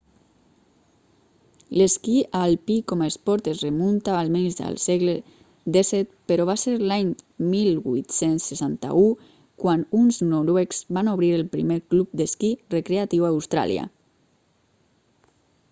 [1.79, 2.13] l'esquí
[2.45, 5.13] alpí com a esport es remunta almenys al segle
[5.75, 7.11] xvii però va ser l'any
[7.51, 9.03] 1861
[9.65, 13.85] quan uns noruecs van obrir el primer club d'esquí recreatiu a austràlia